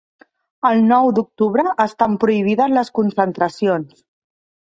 El 0.69 0.79
Nou 0.91 1.09
d'Octubre 1.17 1.65
estan 1.85 2.17
prohibides 2.25 2.73
les 2.77 2.91
concentracions 3.01 4.03